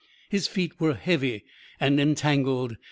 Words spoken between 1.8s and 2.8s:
entangled.